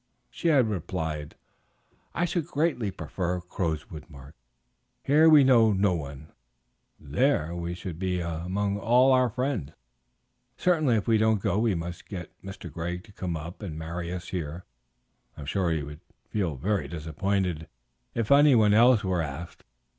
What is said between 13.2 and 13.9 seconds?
up and